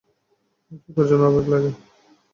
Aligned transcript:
চুদার 0.83 1.05
জন্য 1.09 1.23
আবেগ 1.29 1.45
লাগে। 1.51 1.71